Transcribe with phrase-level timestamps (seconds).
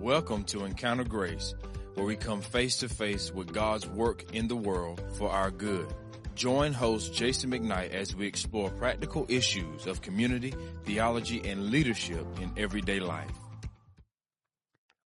[0.00, 1.54] Welcome to Encounter Grace,
[1.94, 5.92] where we come face to face with God's work in the world for our good.
[6.36, 12.52] Join host Jason McKnight as we explore practical issues of community, theology, and leadership in
[12.56, 13.32] everyday life.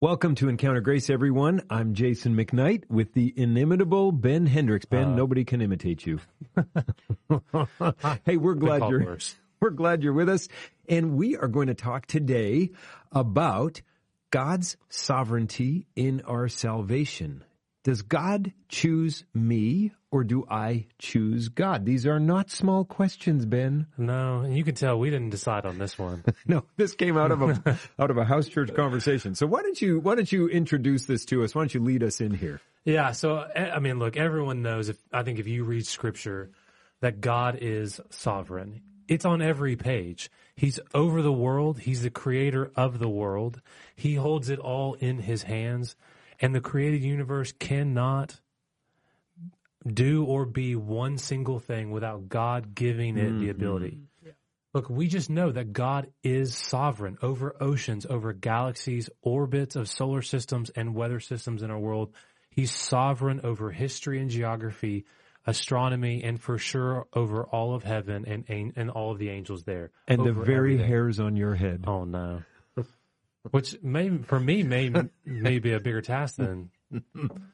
[0.01, 1.61] Welcome to Encounter Grace, everyone.
[1.69, 4.87] I'm Jason McKnight with the inimitable Ben Hendricks.
[4.87, 6.19] Ben, Uh, nobody can imitate you.
[8.25, 9.37] hey, we're glad you're worse.
[9.61, 10.49] we're glad you're with us,
[10.89, 12.71] and we are going to talk today
[13.13, 13.83] about
[14.31, 17.45] God's sovereignty in our salvation.
[17.85, 21.87] Does God choose me or do I choose God?
[21.87, 23.87] These are not small questions, Ben.
[23.97, 26.25] No, and you can tell we didn't decide on this one.
[26.47, 29.35] No, this came out of a out of a house church conversation.
[29.35, 31.55] So why don't you why don't you introduce this to us?
[31.55, 32.61] Why don't you lead us in here?
[32.85, 36.51] yeah, so eh, I mean, look, everyone knows if I think if you read scripture
[37.01, 38.83] that God is sovereign.
[39.09, 40.31] It's on every page.
[40.55, 41.81] He's over the world.
[41.81, 43.61] He's the creator of the world.
[43.97, 45.97] He holds it all in his hands.
[46.41, 48.39] And the created universe cannot
[49.87, 53.51] do or be one single thing without God giving it the mm-hmm.
[53.51, 53.99] ability.
[54.75, 60.21] Look, we just know that God is sovereign over oceans, over galaxies, orbits of solar
[60.21, 62.13] systems and weather systems in our world.
[62.51, 65.07] He's sovereign over history and geography,
[65.49, 69.65] astronomy, and for sure over all of heaven and and, and all of the angels
[69.65, 69.91] there.
[70.07, 70.87] And the very everything.
[70.89, 71.85] hairs on your head.
[71.87, 72.43] Oh no.
[73.51, 74.93] Which may for me may
[75.25, 76.71] may be a bigger task than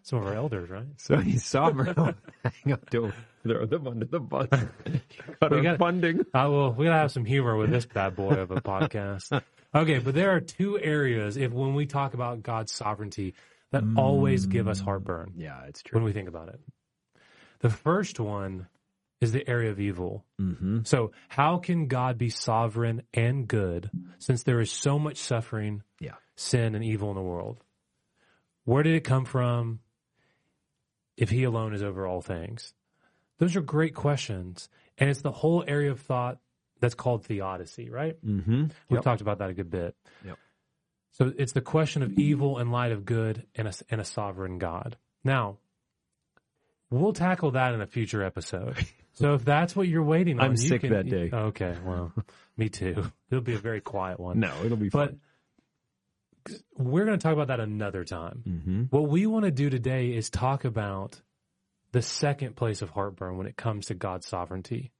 [0.02, 0.86] some of our elders, right?
[0.98, 1.94] So he's sovereign.
[2.44, 4.48] Hang on, don't throw them under the bus.
[5.40, 6.24] Got We got- funding.
[6.32, 6.72] I will.
[6.72, 9.42] We gotta have some humor with this bad boy of a podcast.
[9.74, 13.34] Okay, but there are two areas if when we talk about God's sovereignty
[13.72, 13.98] that mm.
[13.98, 15.96] always give us heartburn Yeah, it's true.
[15.98, 16.60] when we think about it.
[17.64, 18.66] The first one
[19.22, 20.22] is the area of evil.
[20.38, 20.80] Mm-hmm.
[20.84, 26.16] So, how can God be sovereign and good since there is so much suffering, Yeah.
[26.36, 27.58] sin, and evil in the world?
[28.64, 29.80] Where did it come from
[31.16, 32.74] if He alone is over all things?
[33.38, 34.68] Those are great questions.
[34.98, 36.40] And it's the whole area of thought
[36.80, 38.22] that's called theodicy, right?
[38.22, 38.64] Mm-hmm.
[38.90, 39.96] We've talked about that a good bit.
[40.22, 40.36] Yep.
[41.12, 44.58] So it's the question of evil in light of good and a, and a sovereign
[44.58, 44.98] God.
[45.24, 45.56] Now,
[46.90, 48.76] we'll tackle that in a future episode.
[49.16, 51.30] So if that's what you're waiting on, I'm sick can- that day.
[51.32, 52.12] Okay, well,
[52.56, 53.12] me too.
[53.30, 54.40] It'll be a very quiet one.
[54.40, 55.20] No, it'll be but fun.
[56.76, 58.42] we're going to talk about that another time.
[58.44, 58.82] Mm-hmm.
[58.90, 61.20] What we want to do today is talk about
[61.92, 64.90] the second place of heartburn when it comes to God's sovereignty.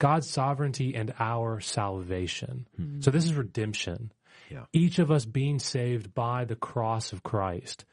[0.00, 2.66] God's sovereignty and our salvation.
[3.02, 4.10] So this is redemption.
[4.52, 4.64] Yeah.
[4.72, 7.84] Each of us being saved by the cross of Christ.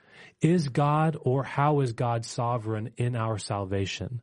[0.41, 4.21] Is God or how is God sovereign in our salvation?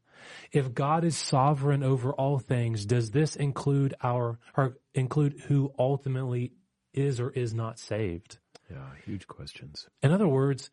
[0.53, 6.53] If God is sovereign over all things, does this include our or include who ultimately
[6.93, 8.39] is or is not saved?
[8.71, 9.89] Yeah, huge questions.
[10.03, 10.71] In other words,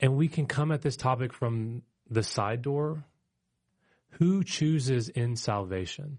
[0.00, 3.04] and we can come at this topic from the side door.
[4.18, 6.18] Who chooses in salvation?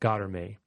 [0.00, 0.58] God or me?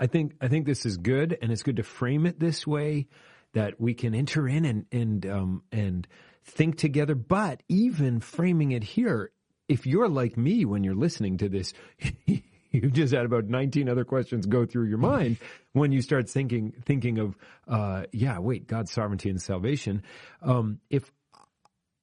[0.00, 3.06] I think I think this is good, and it's good to frame it this way
[3.52, 6.08] that we can enter in and and um, and
[6.44, 7.14] think together.
[7.14, 9.30] But even framing it here,
[9.68, 11.74] if you're like me when you're listening to this,
[12.70, 15.36] you've just had about 19 other questions go through your mind
[15.72, 17.36] when you start thinking thinking of
[17.68, 20.02] uh, yeah, wait, God's sovereignty and salvation.
[20.40, 21.12] Um, if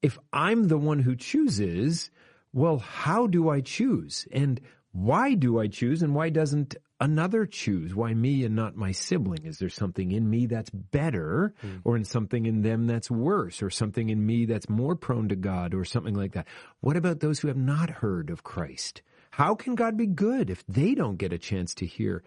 [0.03, 2.11] if I'm the one who chooses,
[2.53, 4.27] well, how do I choose?
[4.31, 6.03] And why do I choose?
[6.03, 7.93] And why doesn't another choose?
[7.93, 9.45] Why me and not my sibling?
[9.45, 11.77] Is there something in me that's better hmm.
[11.83, 15.35] or in something in them that's worse or something in me that's more prone to
[15.35, 16.47] God or something like that?
[16.81, 19.01] What about those who have not heard of Christ?
[19.31, 22.23] How can God be good if they don't get a chance to hear?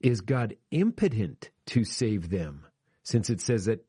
[0.00, 2.66] Is God impotent to save them?
[3.02, 3.85] Since it says that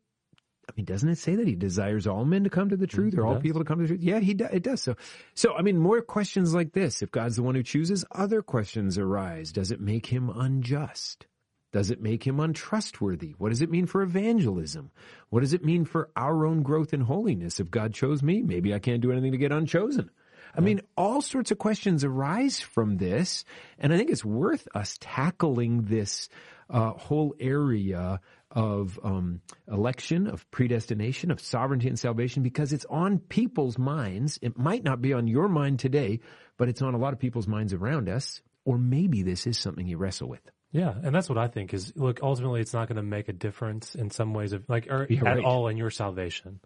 [0.69, 3.17] I mean, doesn't it say that he desires all men to come to the truth
[3.17, 4.01] or all people to come to the truth?
[4.01, 4.81] Yeah, he do, it does.
[4.81, 4.95] So,
[5.33, 7.01] so I mean, more questions like this.
[7.01, 9.51] If God's the one who chooses, other questions arise.
[9.51, 11.25] Does it make him unjust?
[11.72, 13.35] Does it make him untrustworthy?
[13.38, 14.92] What does it mean for evangelism?
[15.30, 17.59] What does it mean for our own growth in holiness?
[17.59, 20.09] If God chose me, maybe I can't do anything to get unchosen.
[20.56, 23.45] I mean, all sorts of questions arise from this,
[23.77, 26.30] and I think it's worth us tackling this
[26.69, 28.21] uh, whole area
[28.57, 29.39] of um,
[29.71, 34.39] election, of predestination, of sovereignty and salvation, because it's on people's minds.
[34.42, 36.21] It might not be on your mind today,
[36.57, 38.42] but it's on a lot of people's minds around us.
[38.65, 40.42] Or maybe this is something you wrestle with.
[40.71, 43.33] Yeah, and that's what I think is look, ultimately it's not going to make a
[43.33, 45.45] difference in some ways of like or Yeah, at right.
[45.45, 46.59] all in your salvation.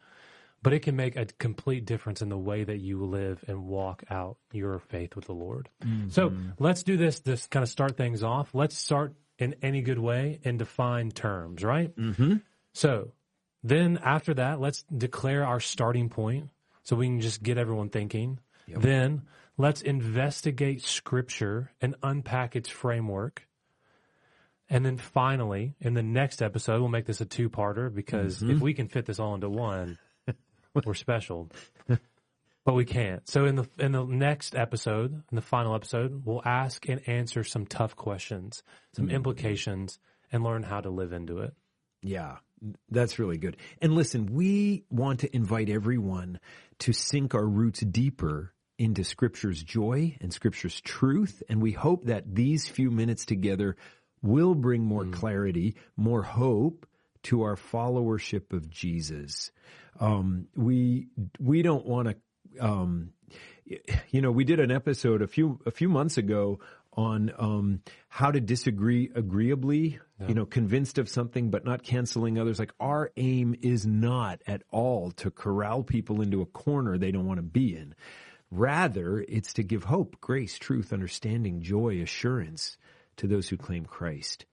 [0.64, 4.04] But it can make a complete difference in the way that you live and walk
[4.10, 5.70] out your faith with the Lord.
[6.10, 8.54] So let's do this, this kind of start things off.
[8.54, 11.96] Let's start in any good way and define terms, right?
[11.96, 12.38] Mm-hmm.
[12.74, 13.12] So
[13.64, 16.50] Then after that, let's declare our starting point
[16.84, 18.40] so we can just get everyone thinking.
[18.68, 19.24] Then
[19.58, 23.48] let's investigate scripture and unpack its framework.
[24.70, 28.62] And then finally, in the next episode, we'll make this a two parter because if
[28.62, 29.98] we can fit this all into one,
[30.86, 31.50] we're special.
[32.64, 33.28] But we can't.
[33.28, 37.44] So in the in the next episode, in the final episode, we'll ask and answer
[37.44, 38.62] some tough questions,
[38.96, 39.98] some implications,
[40.32, 41.56] and learn how to live into it.
[42.04, 42.38] Yeah,
[42.90, 43.58] that's really good.
[43.82, 46.40] And listen, we want to invite everyone
[46.80, 51.44] to sink our roots deeper into Scripture's joy and Scripture's truth.
[51.50, 53.76] And we hope that these few minutes together
[54.22, 56.88] will bring more clarity, more hope
[57.24, 59.52] to our followership of Jesus.
[60.00, 61.08] Um, we
[61.40, 62.16] we don't want to.
[62.60, 63.14] Um,
[64.10, 66.60] you know, we did an episode a few a few months ago
[66.94, 70.00] on um, how to disagree agreeably.
[70.28, 72.60] You know, convinced of something but not canceling others.
[72.60, 77.26] Like our aim is not at all to corral people into a corner they don't
[77.26, 77.96] want to be in.
[78.52, 82.78] Rather, it's to give hope, grace, truth, understanding, joy, assurance
[83.18, 84.46] to those who claim Christ.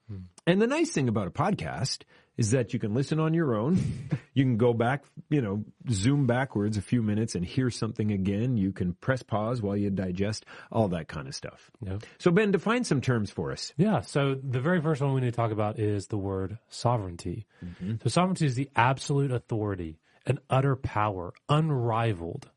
[0.47, 2.03] And the nice thing about a podcast
[2.39, 3.77] is that you can listen on your own.
[4.33, 8.55] you can go back, you know, zoom backwards a few minutes and hear something again.
[8.55, 11.69] You can press pause while you digest, all that kind of stuff.
[11.85, 11.97] Yeah.
[12.17, 13.73] So Ben, define some terms for us.
[13.75, 13.99] Yeah.
[14.01, 17.45] So the very first one we need to talk about is the word sovereignty.
[17.63, 17.95] Mm-hmm.
[18.03, 22.49] So sovereignty is the absolute authority, an utter power, unrivaled,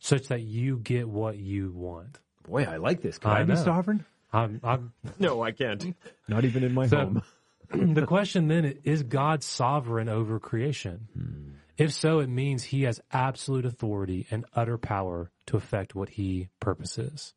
[0.00, 2.18] such that you get what you want.
[2.46, 3.16] Boy, I like this.
[3.18, 4.04] Can I, I be sovereign?
[4.32, 5.94] I'm, I'm, No, I can't.
[6.28, 7.22] Not even in my So- home.
[7.94, 11.08] the question then is, God sovereign over creation?
[11.14, 11.50] Hmm.
[11.76, 16.48] If so, it means he has absolute authority and utter power to effect what he
[16.60, 17.32] purposes.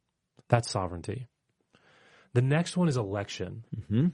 [0.50, 1.27] That's sovereignty.
[2.33, 3.63] The next one is election.
[3.75, 4.07] Mm-hmm.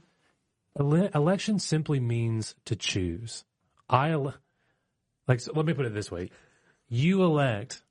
[0.78, 3.44] Ele- election simply means to choose.
[3.88, 4.36] I ele-
[5.26, 5.40] like.
[5.40, 6.30] So let me put it this way:
[6.88, 7.82] you elect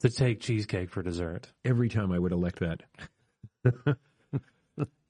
[0.00, 1.52] to take cheesecake for dessert.
[1.64, 2.82] Every time I would elect that.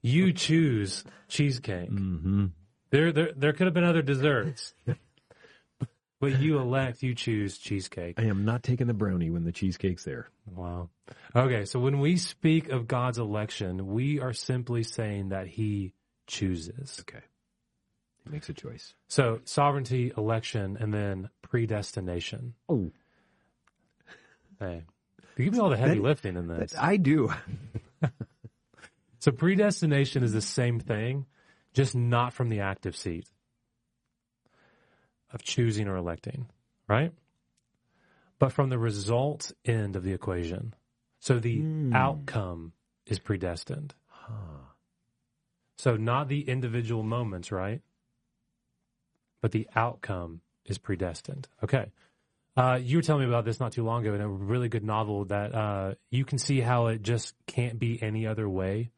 [0.01, 1.89] You choose cheesecake.
[1.91, 2.45] Mm-hmm.
[2.91, 4.73] There, there, there could have been other desserts,
[6.21, 8.17] but you elect, you choose cheesecake.
[8.17, 10.29] I am not taking the brownie when the cheesecake's there.
[10.45, 10.89] Wow.
[11.35, 15.93] Okay, so when we speak of God's election, we are simply saying that He
[16.27, 16.97] chooses.
[17.01, 17.23] Okay.
[18.23, 18.93] He makes a choice.
[19.09, 22.53] So sovereignty, election, and then predestination.
[22.69, 22.91] Oh,
[24.59, 24.83] Hey,
[25.37, 26.73] you give me all the heavy That- lifting in this.
[26.79, 27.31] I do.
[29.27, 31.25] So predestination is the same thing,
[31.73, 33.27] just not from the active seat
[35.33, 36.47] of choosing or electing,
[36.87, 37.11] right?
[38.39, 40.73] But from the result end of the equation.
[41.19, 41.61] So the
[41.93, 42.71] outcome
[43.05, 43.93] is predestined.
[45.77, 47.81] So not the individual moments, right?
[49.41, 51.49] But the outcome is predestined.
[51.61, 51.91] Okay.
[52.55, 54.85] Uh, you were telling me about this not too long ago in a really good
[54.85, 58.89] novel that uh, you can see how it just can't be any other way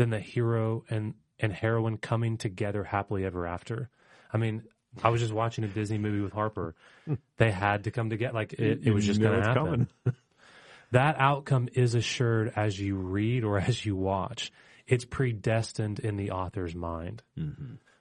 [0.00, 3.90] than the hero and, and heroine coming together happily ever after.
[4.32, 4.62] I mean,
[5.04, 6.74] I was just watching a Disney movie with Harper.
[7.36, 8.32] They had to come together.
[8.32, 9.64] Like it, it was just going to happen.
[9.64, 9.88] coming.
[10.92, 14.50] That outcome is assured as you read or as you watch.
[14.88, 17.22] It's predestined in the author's mind.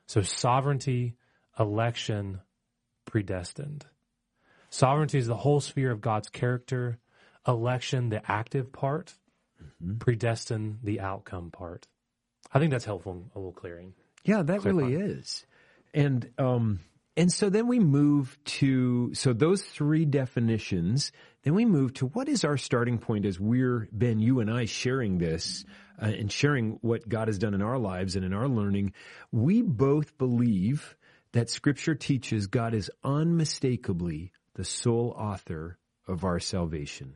[0.07, 1.15] So sovereignty,
[1.59, 2.39] election,
[3.05, 3.85] predestined.
[4.71, 6.97] Sovereignty is the whole sphere of God's character.
[7.47, 9.13] Election, the active part.
[9.99, 11.87] Predestined, the outcome part.
[12.53, 13.93] I think that's helpful, a little clearing.
[14.23, 15.45] Yeah, that really is.
[15.93, 16.79] And um
[17.17, 21.11] and so then we move to so those three definitions,
[21.43, 24.65] then we move to what is our starting point as we're Ben you and I
[24.65, 25.65] sharing this
[26.01, 28.93] uh, and sharing what God has done in our lives and in our learning.
[29.31, 30.95] We both believe
[31.33, 37.15] that scripture teaches God is unmistakably the sole author of our salvation.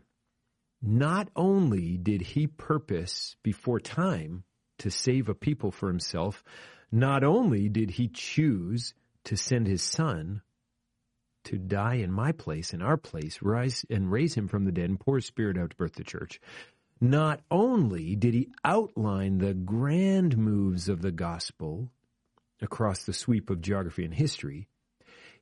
[0.85, 4.43] Not only did he purpose before time
[4.79, 6.43] to save a people for himself,
[6.91, 10.41] not only did he choose to send his son
[11.45, 14.89] to die in my place, in our place, rise and raise him from the dead
[14.89, 16.41] and pour his spirit out to birth the church.
[16.99, 21.89] Not only did he outline the grand moves of the gospel
[22.61, 24.67] across the sweep of geography and history,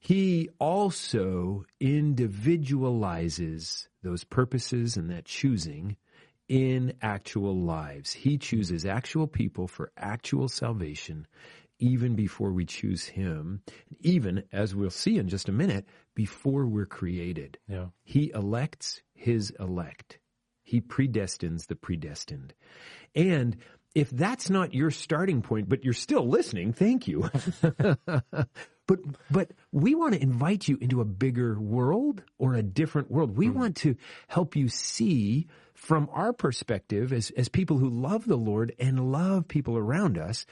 [0.01, 5.95] he also individualizes those purposes and that choosing
[6.49, 8.11] in actual lives.
[8.11, 11.27] He chooses actual people for actual salvation
[11.77, 13.61] even before we choose him,
[13.99, 17.59] even as we'll see in just a minute, before we're created.
[17.67, 17.89] Yeah.
[18.03, 20.17] He elects his elect.
[20.63, 22.55] He predestines the predestined.
[23.13, 23.55] And
[23.93, 27.29] if that's not your starting point, but you're still listening, thank you.
[28.91, 33.37] but But we want to invite you into a bigger world or a different world.
[33.37, 33.95] We want to
[34.27, 39.47] help you see from our perspective as as people who love the Lord and love
[39.47, 40.45] people around us.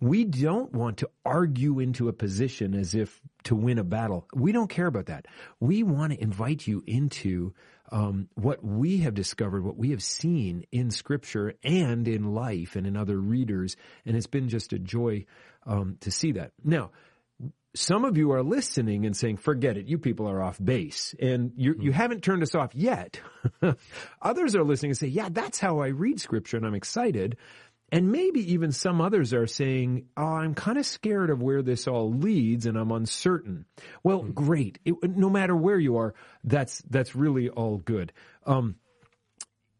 [0.00, 4.26] We don't want to argue into a position as if to win a battle.
[4.34, 5.26] We don't care about that.
[5.60, 7.54] We want to invite you into
[7.92, 12.86] um, what we have discovered, what we have seen in Scripture and in life and
[12.86, 15.26] in other readers, and it's been just a joy
[15.66, 16.52] um, to see that.
[16.64, 16.90] Now,
[17.74, 21.14] some of you are listening and saying, forget it, you people are off base.
[21.20, 23.20] And you, you haven't turned us off yet.
[24.22, 27.36] others are listening and say, yeah, that's how I read scripture and I'm excited.
[27.90, 31.86] And maybe even some others are saying, oh, I'm kind of scared of where this
[31.86, 33.66] all leads and I'm uncertain.
[34.02, 34.78] Well, great.
[34.84, 36.14] It, no matter where you are,
[36.44, 38.12] that's, that's really all good.
[38.46, 38.76] Um,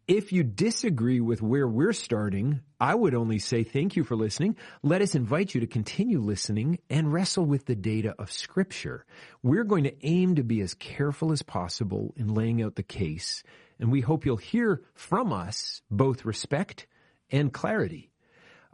[0.06, 4.56] if you disagree with where we're starting, I would only say thank you for listening.
[4.82, 9.06] Let us invite you to continue listening and wrestle with the data of scripture.
[9.40, 13.44] We're going to aim to be as careful as possible in laying out the case,
[13.78, 16.88] and we hope you'll hear from us both respect
[17.30, 18.10] and clarity.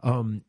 [0.01, 0.41] Um,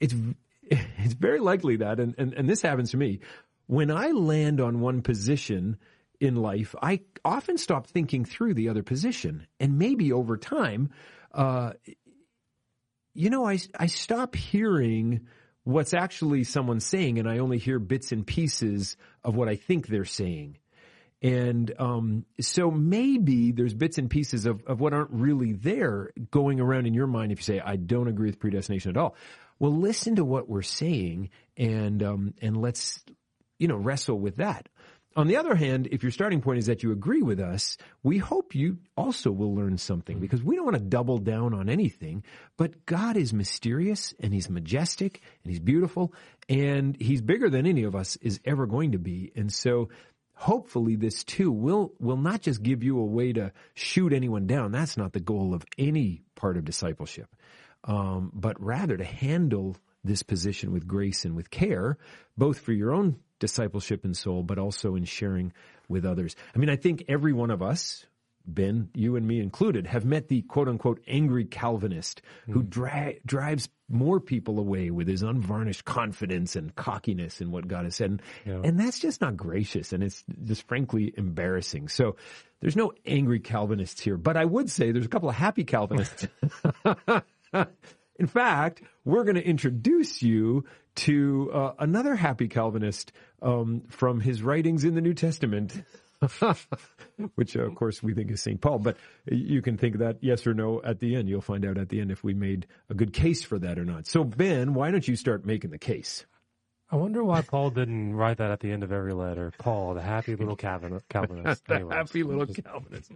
[0.00, 0.14] it's,
[0.62, 3.20] it's very likely that, and, and, and this happens to me,
[3.66, 5.76] when I land on one position,
[6.20, 9.46] in life, I often stop thinking through the other position.
[9.60, 10.90] And maybe over time,
[11.32, 11.72] uh,
[13.14, 15.26] you know, I, I stop hearing
[15.62, 19.86] what's actually someone saying and I only hear bits and pieces of what I think
[19.86, 20.58] they're saying.
[21.22, 26.60] And um, so maybe there's bits and pieces of, of what aren't really there going
[26.60, 29.16] around in your mind if you say, I don't agree with predestination at all.
[29.58, 33.02] Well, listen to what we're saying and um, and let's
[33.58, 34.68] you know wrestle with that.
[35.16, 38.18] On the other hand, if your starting point is that you agree with us, we
[38.18, 42.24] hope you also will learn something because we don't want to double down on anything,
[42.56, 46.12] but God is mysterious and he's majestic and he's beautiful
[46.48, 49.30] and he's bigger than any of us is ever going to be.
[49.36, 49.88] And so
[50.34, 54.72] hopefully this too will, will not just give you a way to shoot anyone down.
[54.72, 57.28] That's not the goal of any part of discipleship.
[57.84, 61.98] Um, but rather to handle this position with grace and with care,
[62.36, 65.52] both for your own discipleship and soul, but also in sharing
[65.88, 66.36] with others.
[66.54, 68.06] I mean, I think every one of us,
[68.46, 72.68] Ben, you and me included, have met the quote unquote angry Calvinist who hmm.
[72.68, 77.96] dra- drives more people away with his unvarnished confidence and cockiness in what God has
[77.96, 78.10] said.
[78.10, 78.60] And, yeah.
[78.64, 81.88] and that's just not gracious and it's just frankly embarrassing.
[81.88, 82.16] So
[82.60, 86.26] there's no angry Calvinists here, but I would say there's a couple of happy Calvinists.
[88.16, 90.64] In fact, we're going to introduce you
[90.96, 95.82] to uh, another happy Calvinist um, from his writings in the New Testament.
[97.34, 98.60] which uh, of course we think is St.
[98.60, 101.28] Paul, but you can think that yes or no at the end.
[101.28, 103.84] You'll find out at the end if we made a good case for that or
[103.84, 104.06] not.
[104.06, 106.24] So Ben, why don't you start making the case?
[106.90, 109.52] I wonder why Paul didn't write that at the end of every letter.
[109.58, 111.04] Paul, the happy little Calvinist.
[111.66, 113.10] The happy little Calvinist.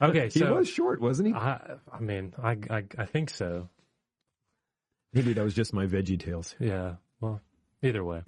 [0.00, 1.34] Okay, so, he was short, wasn't he?
[1.34, 3.68] I, I mean, I, I, I think so.
[5.14, 6.54] Maybe that was just my Veggie Tales.
[6.58, 6.94] Yeah.
[7.20, 7.40] Well,
[7.82, 8.22] either way.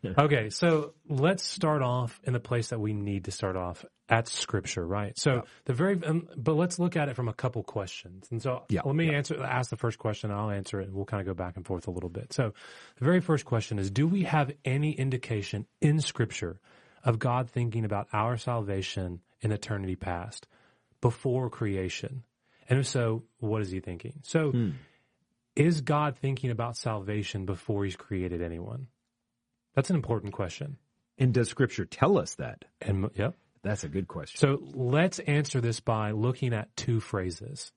[0.18, 4.28] okay, so let's start off in the place that we need to start off at
[4.28, 5.18] Scripture, right?
[5.18, 5.40] So yeah.
[5.64, 8.28] the very, um, but let's look at it from a couple questions.
[8.30, 8.82] And so yeah.
[8.84, 9.16] let me yeah.
[9.18, 10.30] answer, ask the first question.
[10.30, 12.32] I'll answer it, and we'll kind of go back and forth a little bit.
[12.32, 12.52] So
[12.96, 16.60] the very first question is: Do we have any indication in Scripture
[17.04, 20.46] of God thinking about our salvation in eternity past,
[21.00, 22.22] before creation?
[22.68, 24.20] And if so, what is He thinking?
[24.22, 24.50] So.
[24.50, 24.70] Hmm
[25.56, 28.86] is God thinking about salvation before he's created anyone?
[29.74, 30.76] That's an important question.
[31.18, 32.64] And does scripture tell us that?
[32.80, 33.36] And yep.
[33.62, 34.38] That's a good question.
[34.38, 37.70] So let's answer this by looking at two phrases.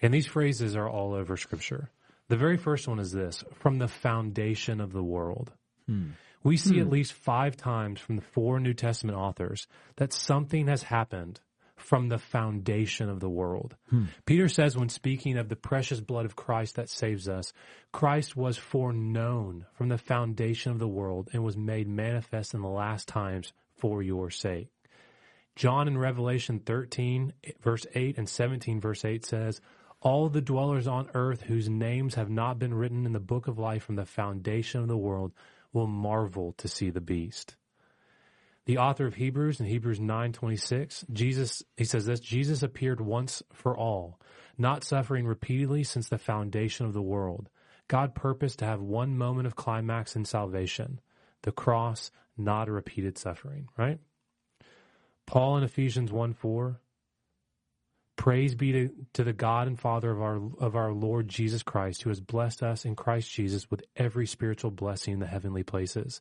[0.00, 1.90] And these phrases are all over scripture.
[2.28, 5.50] The very first one is this from the foundation of the world.
[5.86, 6.10] Hmm.
[6.44, 6.82] We see hmm.
[6.82, 11.40] at least five times from the four New Testament authors that something has happened
[11.82, 13.74] from the foundation of the world.
[13.90, 14.04] Hmm.
[14.24, 17.52] Peter says when speaking of the precious blood of Christ that saves us,
[17.92, 22.68] Christ was foreknown from the foundation of the world and was made manifest in the
[22.68, 24.68] last times for your sake.
[25.56, 29.60] John in Revelation 13 verse 8 and 17 verse 8 says,
[30.00, 33.58] all the dwellers on earth whose names have not been written in the book of
[33.58, 35.32] life from the foundation of the world
[35.72, 37.54] will marvel to see the beast
[38.64, 43.76] the author of Hebrews in Hebrews 9:26, Jesus he says this, Jesus appeared once for
[43.76, 44.20] all,
[44.56, 47.48] not suffering repeatedly since the foundation of the world.
[47.88, 51.00] God purposed to have one moment of climax in salvation,
[51.42, 53.98] the cross, not a repeated suffering, right?
[55.26, 56.80] Paul in Ephesians 1 4,
[58.16, 62.02] Praise be to, to the God and Father of our of our Lord Jesus Christ,
[62.02, 66.20] who has blessed us in Christ Jesus with every spiritual blessing in the heavenly places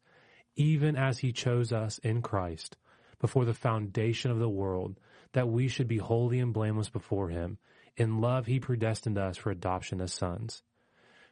[0.55, 2.77] even as he chose us in Christ
[3.19, 4.99] before the foundation of the world,
[5.33, 7.57] that we should be holy and blameless before him.
[7.95, 10.63] In love, he predestined us for adoption as sons.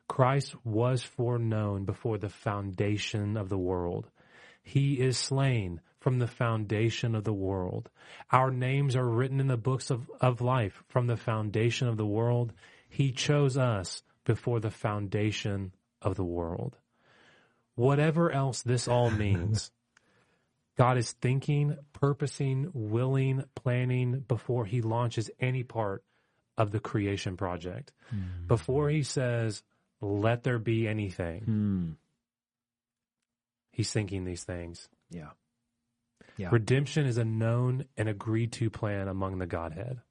[0.07, 4.09] Christ was foreknown before the foundation of the world.
[4.63, 7.89] He is slain from the foundation of the world.
[8.31, 12.05] Our names are written in the books of, of life from the foundation of the
[12.05, 12.53] world.
[12.87, 16.77] He chose us before the foundation of the world.
[17.79, 19.71] Whatever else this all means,
[20.77, 26.03] God is thinking, purposing, willing, planning before he launches any part
[26.57, 27.93] of the creation project.
[28.13, 28.47] Mm.
[28.47, 29.63] Before he says,
[30.01, 31.95] let there be anything, mm.
[33.71, 34.89] he's thinking these things.
[35.09, 35.29] Yeah.
[36.35, 36.49] Yeah.
[36.51, 40.01] Redemption is a known and agreed to plan among the Godhead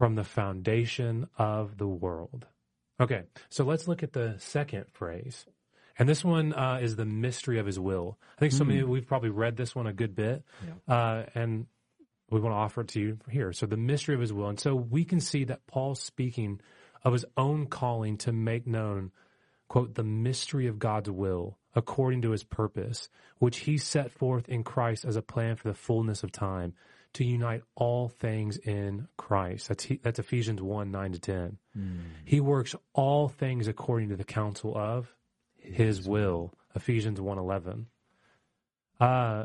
[0.00, 2.46] from the foundation of the world.
[3.00, 5.46] Okay, so let's look at the second phrase.
[5.98, 8.18] And this one uh, is the mystery of his will.
[8.36, 8.70] I think some mm.
[8.70, 10.44] of you, we've probably read this one a good bit.
[10.88, 10.94] Yeah.
[10.94, 11.66] Uh, and
[12.30, 13.52] we want to offer it to you here.
[13.52, 14.48] So the mystery of his will.
[14.48, 16.60] And so we can see that Paul's speaking
[17.04, 19.12] of his own calling to make known,
[19.68, 24.64] quote, the mystery of God's will according to his purpose, which he set forth in
[24.64, 26.74] Christ as a plan for the fullness of time
[27.12, 29.68] to unite all things in Christ.
[29.68, 31.58] That's, that's Ephesians 1, 9 to 10.
[31.78, 31.98] Mm.
[32.24, 35.14] He works all things according to the counsel of
[35.66, 36.52] his, will.
[36.74, 37.86] Ephesians 1, 11.
[39.00, 39.44] Uh,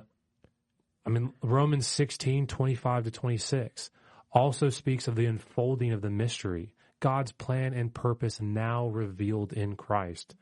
[1.06, 3.90] I mean, Romans 16, 25 to 26
[4.32, 9.75] also speaks of the unfolding of the mystery, God's plan and purpose now revealed in
[9.75, 10.36] Christ.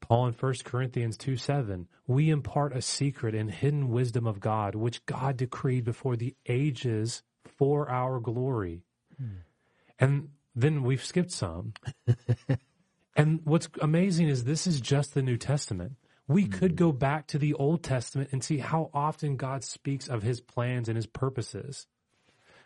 [0.00, 4.74] Paul in 1 Corinthians 2 7, we impart a secret and hidden wisdom of God,
[4.74, 8.82] which God decreed before the ages for our glory.
[9.18, 9.38] Hmm.
[9.98, 11.72] And then we've skipped some.
[13.16, 15.96] and what's amazing is this is just the New Testament.
[16.28, 16.50] We hmm.
[16.50, 20.40] could go back to the Old Testament and see how often God speaks of his
[20.40, 21.86] plans and his purposes.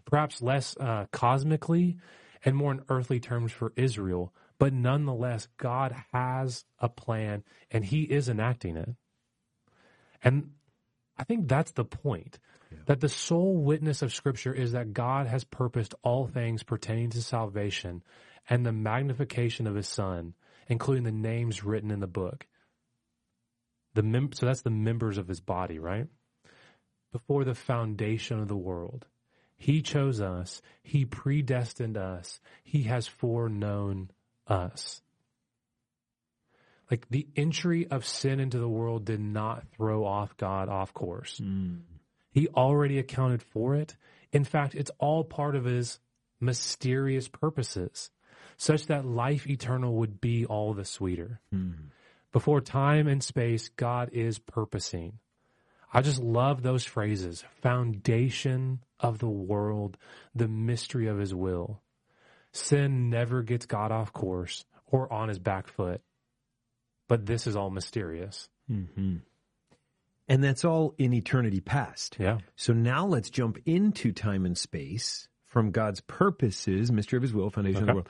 [0.05, 1.97] Perhaps less uh, cosmically
[2.45, 8.03] and more in earthly terms for Israel, but nonetheless, God has a plan and he
[8.03, 8.91] is enacting it.
[10.23, 10.51] And
[11.17, 12.39] I think that's the point.
[12.73, 12.79] Yeah.
[12.87, 17.23] That the sole witness of Scripture is that God has purposed all things pertaining to
[17.23, 18.03] salvation
[18.49, 20.35] and the magnification of His Son,
[20.71, 22.47] including the names written in the book.
[23.95, 26.07] The mem- so that's the members of His body, right?
[27.13, 29.07] Before the foundation of the world,
[29.57, 30.63] He chose us.
[30.83, 32.41] He predestined us.
[32.63, 34.11] He has foreknown
[34.47, 35.03] us.
[36.89, 41.41] Like the entry of sin into the world did not throw off God off course.
[41.43, 41.81] Mm.
[42.33, 43.97] He already accounted for it.
[44.33, 45.99] In fact, it's all part of his
[46.41, 48.11] mysterious purposes,
[48.61, 51.41] such that life eternal would be all the sweeter.
[51.53, 51.77] Mm.
[52.31, 55.19] Before time and space, God is purposing.
[55.91, 59.97] I just love those phrases foundation of the world,
[60.35, 61.81] the mystery of his will.
[62.53, 66.03] Sin never gets God off course or on his back foot.
[67.09, 68.51] But this is all mysterious.
[68.71, 69.17] Mm-hmm.
[70.29, 72.19] And that's all in eternity past.
[72.21, 72.41] Yeah.
[72.57, 77.49] So now let's jump into time and space from God's purposes, mystery of his will,
[77.49, 77.83] foundation okay.
[77.83, 78.09] of the world,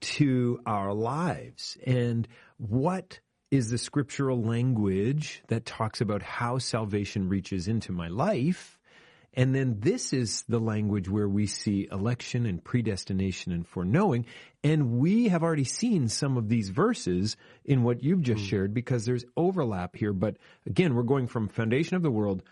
[0.00, 1.76] to our lives.
[1.86, 8.78] And what is the scriptural language that talks about how salvation reaches into my life?
[9.34, 14.26] And then this is the language where we see election and predestination and foreknowing.
[14.64, 18.48] And we have already seen some of these verses in what you've just mm.
[18.48, 20.12] shared because there's overlap here.
[20.12, 22.42] But again, we're going from foundation of the world,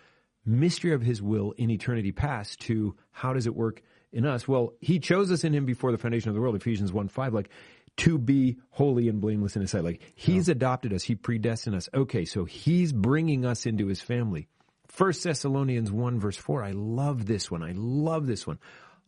[0.45, 3.83] mystery of his will in eternity past to how does it work
[4.17, 4.49] in us?
[4.49, 7.35] Well, he chose us in him before the foundation of the world, Ephesians 1 5,
[7.35, 7.51] like
[7.99, 9.85] to be holy and blameless in his sight.
[9.85, 11.03] Like he's adopted us.
[11.03, 11.89] He predestined us.
[11.95, 12.25] Okay.
[12.25, 14.49] So he's bringing us into his family.
[14.89, 16.63] First Thessalonians 1 verse 4.
[16.63, 17.63] I love this one.
[17.63, 18.59] I love this one.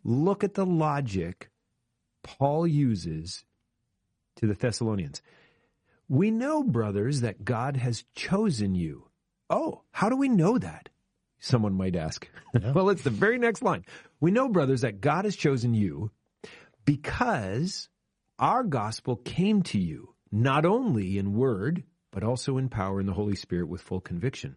[0.04, 1.50] Look at the logic
[2.22, 3.44] Paul uses
[4.36, 5.22] to the Thessalonians.
[6.08, 9.08] We know, brothers, that God has chosen you.
[9.50, 10.88] Oh, how do we know that?
[11.40, 12.28] Someone might ask.
[12.54, 12.72] Yeah.
[12.74, 13.84] well, it's the very next line.
[14.20, 16.10] We know, brothers, that God has chosen you
[16.84, 17.88] because
[18.38, 23.12] our gospel came to you, not only in word, but also in power in the
[23.12, 24.56] Holy Spirit with full conviction.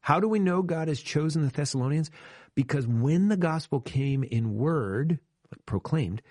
[0.00, 2.10] How do we know God has chosen the Thessalonians?
[2.54, 5.18] Because when the gospel came in word,
[5.64, 6.22] proclaimed,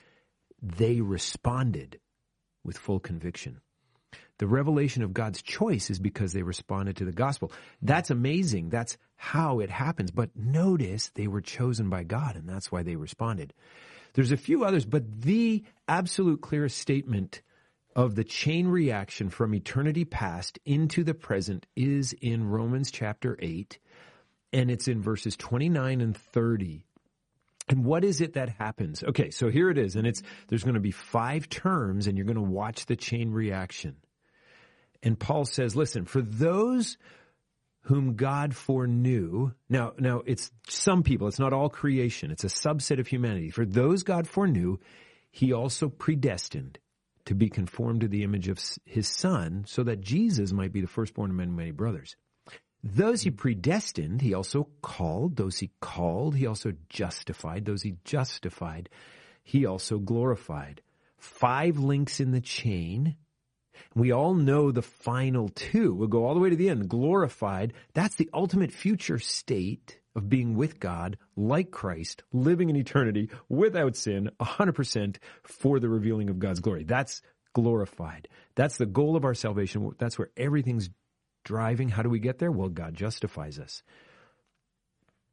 [0.62, 2.00] they responded
[2.64, 3.62] with full conviction.
[4.42, 7.52] The revelation of God's choice is because they responded to the gospel.
[7.84, 8.70] That's amazing.
[8.70, 10.10] That's how it happens.
[10.10, 13.54] But notice they were chosen by God, and that's why they responded.
[14.14, 17.44] There's a few others, but the absolute clearest statement
[17.96, 23.78] of the chain reaction from eternity past into the present is in Romans chapter 8,
[24.54, 26.84] and it's in verses 29 and 30.
[27.70, 29.04] And what is it that happens?
[29.04, 32.26] Okay, so here it is, and it's there's going to be five terms, and you're
[32.26, 33.98] going to watch the chain reaction.
[35.04, 36.98] And Paul says, listen, for those
[37.84, 39.52] whom God foreknew.
[39.70, 42.32] Now, now it's some people, it's not all creation.
[42.32, 43.50] It's a subset of humanity.
[43.50, 44.78] For those God foreknew,
[45.32, 46.78] he also predestined
[47.26, 50.88] to be conformed to the image of his son so that Jesus might be the
[50.88, 52.16] firstborn of many, many brothers.
[52.84, 55.36] Those he predestined, he also called.
[55.36, 57.66] Those he called, he also justified.
[57.66, 58.90] Those he justified,
[59.44, 60.82] he also glorified.
[61.18, 63.16] Five links in the chain
[63.96, 65.94] we all know the final two.
[65.94, 66.90] We'll go all the way to the end.
[66.90, 67.74] Glorified.
[67.94, 73.96] That's the ultimate future state of being with God, like Christ, living in eternity without
[73.96, 76.84] sin, 100% for the revealing of God's glory.
[76.84, 77.22] That's
[77.54, 78.28] glorified.
[78.56, 79.92] That's the goal of our salvation.
[79.98, 80.90] That's where everything's
[81.44, 81.90] driving.
[81.90, 82.52] How do we get there?
[82.52, 83.84] Well, God justifies us.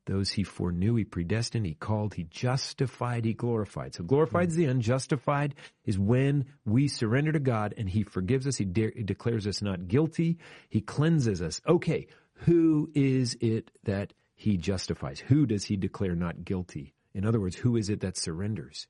[0.09, 3.95] Those he foreknew, he predestined, he called, he justified, he glorified.
[3.95, 4.81] So glorified is the end.
[4.81, 8.57] Justified is when we surrender to God and he forgives us.
[8.57, 10.39] He, de- he declares us not guilty.
[10.71, 11.61] He cleanses us.
[11.69, 12.07] Okay.
[12.47, 15.21] Who is it that he justifies?
[15.21, 16.95] Who does he declare not guilty?
[17.13, 18.87] In other words, who is it that surrenders?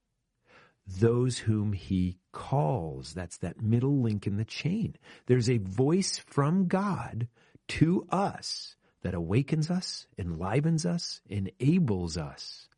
[0.86, 3.12] Those whom he calls.
[3.12, 4.94] That's that middle link in the chain.
[5.26, 7.26] There's a voice from God
[7.66, 12.68] to us that awakens us, enlivens us, enables us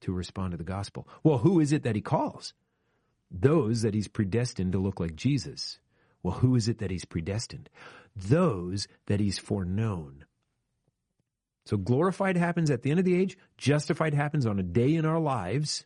[0.00, 1.08] to respond to the gospel.
[1.22, 2.54] Well, who is it that he calls?
[3.30, 5.80] Those that he's predestined to look like Jesus.
[6.22, 7.68] Well, who is it that he's predestined?
[8.14, 10.24] Those that he's foreknown.
[11.66, 15.04] So glorified happens at the end of the age, justified happens on a day in
[15.04, 15.84] our lives.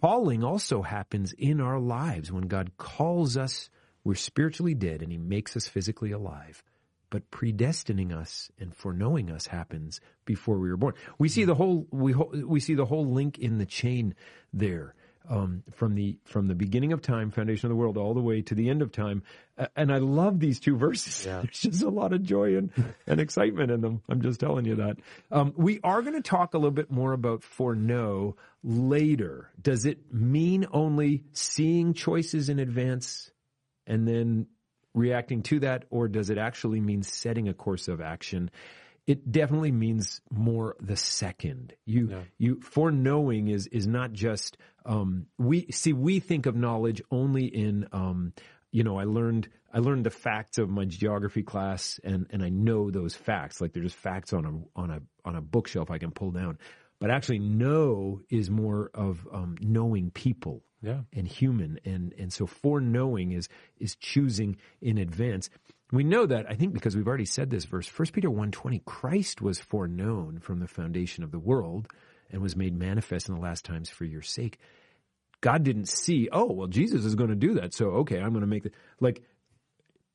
[0.00, 3.68] Calling also happens in our lives when God calls us,
[4.02, 6.64] we're spiritually dead and he makes us physically alive
[7.12, 10.94] but predestining us and foreknowing us happens before we were born.
[11.18, 14.16] We see the whole we we see the whole link in the chain
[14.52, 14.94] there.
[15.28, 18.42] Um, from the from the beginning of time, foundation of the world, all the way
[18.42, 19.22] to the end of time,
[19.56, 21.24] uh, and I love these two verses.
[21.24, 21.40] Yeah.
[21.42, 22.72] There's just a lot of joy and,
[23.06, 24.02] and excitement in them.
[24.08, 24.96] I'm just telling you that.
[25.30, 29.52] Um, we are going to talk a little bit more about foreknow later.
[29.62, 33.30] Does it mean only seeing choices in advance
[33.86, 34.48] and then
[34.94, 38.50] reacting to that, or does it actually mean setting a course of action?
[39.06, 41.74] It definitely means more the second.
[41.84, 42.20] You yeah.
[42.38, 47.88] you foreknowing is is not just um, we see we think of knowledge only in
[47.92, 48.32] um,
[48.70, 52.48] you know I learned I learned the facts of my geography class and and I
[52.48, 55.98] know those facts like they're just facts on a on a on a bookshelf I
[55.98, 56.58] can pull down.
[57.02, 61.00] But actually, know is more of um, knowing people yeah.
[61.12, 61.80] and human.
[61.84, 63.48] And, and so foreknowing is,
[63.80, 65.50] is choosing in advance.
[65.90, 69.42] We know that, I think, because we've already said this verse, 1 Peter 1.20, Christ
[69.42, 71.88] was foreknown from the foundation of the world
[72.30, 74.60] and was made manifest in the last times for your sake.
[75.40, 77.74] God didn't see, oh, well, Jesus is going to do that.
[77.74, 79.24] So, okay, I'm going to make the, like,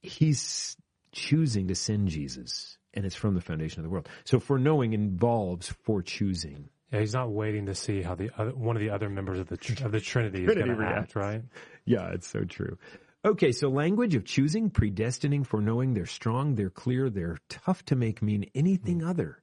[0.02, 0.78] he's
[1.12, 4.08] choosing to send Jesus and it's from the foundation of the world.
[4.24, 6.70] So foreknowing involves for choosing.
[6.92, 9.48] Yeah, he's not waiting to see how the other, one of the other members of
[9.48, 11.44] the of the Trinity, is going to act, right?
[11.86, 12.78] Yeah, it's so true.
[13.26, 18.22] Okay, so language of choosing, predestining, foreknowing, they're strong, they're clear, they're tough to make
[18.22, 19.10] mean anything mm.
[19.10, 19.42] other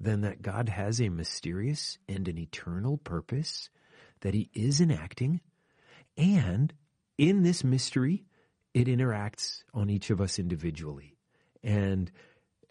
[0.00, 3.68] than that God has a mysterious and an eternal purpose
[4.22, 5.40] that he is enacting.
[6.16, 6.72] And
[7.18, 8.24] in this mystery,
[8.74, 11.16] it interacts on each of us individually.
[11.62, 12.10] And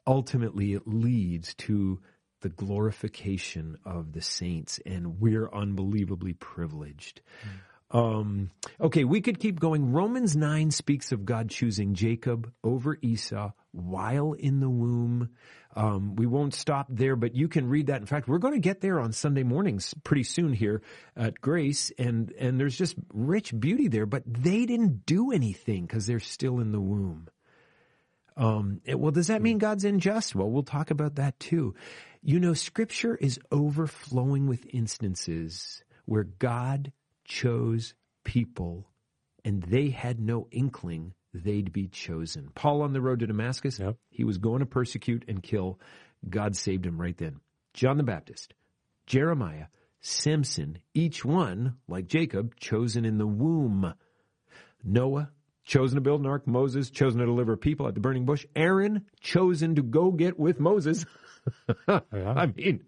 [0.08, 2.00] ultimately, it leads to
[2.42, 7.22] the glorification of the saints, and we're unbelievably privileged.
[7.44, 7.50] Mm.
[7.92, 9.92] Um, okay, we could keep going.
[9.92, 15.30] Romans 9 speaks of God choosing Jacob over Esau while in the womb.
[15.76, 18.00] Um, we won't stop there, but you can read that.
[18.00, 20.82] In fact, we're going to get there on Sunday mornings pretty soon here
[21.16, 26.06] at Grace, and, and there's just rich beauty there, but they didn't do anything because
[26.06, 27.28] they're still in the womb.
[28.40, 30.34] Um, well, does that mean God's unjust?
[30.34, 31.76] Well, we'll talk about that too.
[32.22, 36.92] You know, scripture is overflowing with instances where God
[37.24, 37.94] chose
[38.26, 38.90] people
[39.46, 42.50] and they had no inkling they'd be chosen.
[42.56, 43.96] Paul on the road to Damascus, yep.
[44.10, 45.80] he was going to persecute and kill.
[46.28, 47.40] God saved him right then.
[47.74, 48.54] John the Baptist,
[49.06, 49.66] Jeremiah,
[50.02, 53.94] Samson, each one, like Jacob, chosen in the womb.
[54.84, 55.30] Noah,
[55.64, 56.48] chosen to build an ark.
[56.48, 58.46] Moses, chosen to deliver people at the burning bush.
[58.56, 61.06] Aaron, chosen to go get with Moses.
[61.88, 62.00] yeah.
[62.14, 62.84] I mean,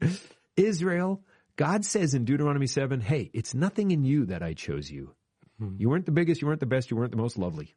[0.58, 1.22] Israel,
[1.56, 5.14] God says in Deuteronomy 7, hey, it's nothing in you that I chose you.
[5.60, 5.76] Hmm.
[5.78, 7.76] You weren't the biggest, you weren't the best, you weren't the most lovely.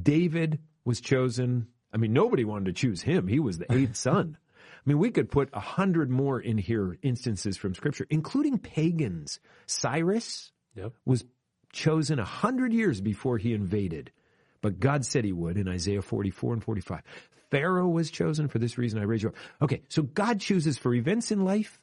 [0.00, 1.68] David was chosen.
[1.92, 3.26] I mean, nobody wanted to choose him.
[3.28, 4.36] He was the eighth son.
[4.40, 9.40] I mean, we could put a hundred more in here instances from scripture, including pagans.
[9.66, 10.92] Cyrus Yep.
[11.04, 11.24] was
[11.72, 14.10] chosen a hundred years before he invaded,
[14.60, 17.00] but God said he would in Isaiah 44 and 45.
[17.54, 19.36] Pharaoh was chosen for this reason I raise you up.
[19.62, 21.80] Okay, so God chooses for events in life,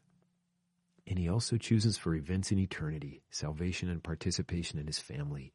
[1.08, 5.54] and he also chooses for events in eternity, salvation and participation in his family.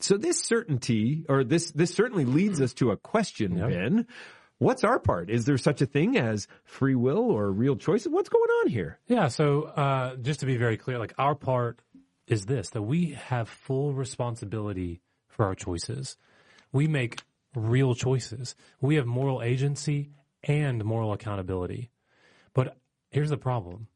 [0.00, 3.68] So this certainty, or this, this certainly leads us to a question, Yep.
[3.68, 4.06] Ben.
[4.58, 5.30] What's our part?
[5.30, 8.08] Is there such a thing as free will or real choices?
[8.10, 8.98] What's going on here?
[9.06, 9.28] Yeah.
[9.28, 11.80] So, uh, just to be very clear, like our part
[12.26, 16.16] is this, that we have full responsibility for our choices.
[16.72, 17.22] We make
[17.54, 18.54] real choices.
[18.80, 20.10] We have moral agency
[20.44, 21.90] and moral accountability.
[22.54, 22.76] But
[23.10, 23.88] here's the problem.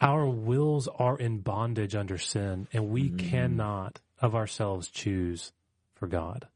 [0.00, 5.52] Our wills are in bondage under sin and we cannot of ourselves choose
[5.94, 6.48] for God.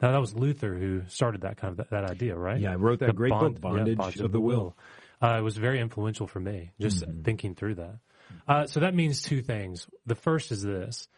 [0.00, 2.60] Now that was Luther who started that kind of that, that idea, right?
[2.60, 4.76] Yeah, I wrote that The great bond- book, yeah, Bondage of the Will.
[5.22, 7.98] Uh, it was very influential for me, just thinking through that.
[8.46, 9.86] Uh, so that means two things.
[10.04, 11.08] The first is this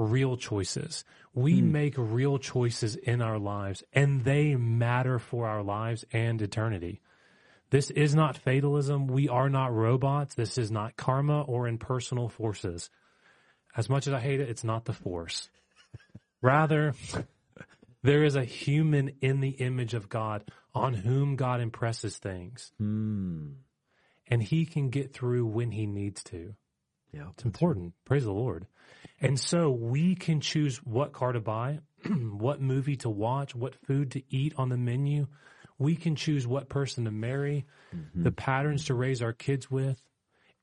[0.00, 1.04] real choices.
[1.34, 1.72] We hmm.
[1.72, 7.00] make real choices in our lives, and they matter for our lives and eternity.
[7.70, 9.06] This is not fatalism.
[9.06, 10.34] We are not robots.
[10.34, 12.90] This is not karma or impersonal forces.
[13.76, 15.48] As much as I hate it, it's not the force.
[16.42, 16.94] Rather,
[18.02, 22.72] there is a human in the image of God on whom God impresses things.
[22.78, 23.50] Hmm.
[24.26, 26.54] And he can get through when he needs to.
[27.12, 27.94] Yeah, It's important.
[28.04, 28.66] Praise the Lord.
[29.20, 34.12] And so we can choose what car to buy, what movie to watch, what food
[34.12, 35.26] to eat on the menu.
[35.78, 37.66] We can choose what person to marry,
[38.14, 40.00] the patterns to raise our kids with,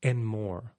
[0.04, 0.74] and more.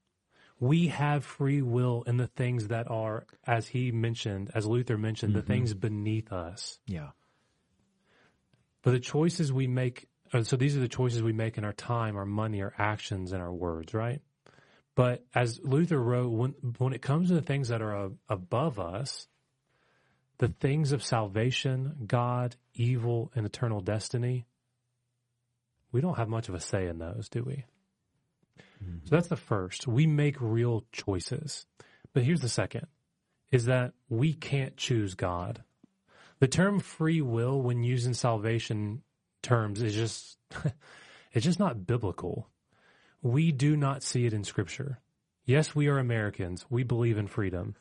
[0.60, 5.34] We have free will in the things that are, as he mentioned, as Luther mentioned,
[5.34, 6.78] the things beneath us.
[6.86, 7.10] yeah,
[8.82, 11.72] But the choices we make, uh, so these are the choices we make in our
[11.72, 14.20] time, our money, our actions, and our words, right?
[14.98, 19.28] But as Luther wrote, when, when it comes to the things that are above us,
[20.38, 24.48] the things of salvation, God, evil, and eternal destiny,
[25.92, 27.64] we don't have much of a say in those, do we?
[28.84, 29.04] Mm-hmm.
[29.04, 29.86] So that's the first.
[29.86, 31.64] We make real choices.
[32.12, 32.88] But here's the second
[33.52, 35.62] is that we can't choose God.
[36.40, 39.02] The term free will when used in salvation
[39.44, 40.38] terms is just
[41.32, 42.48] it's just not biblical.
[43.22, 45.00] We do not see it in scripture.
[45.44, 46.66] Yes, we are Americans.
[46.68, 47.74] We believe in freedom.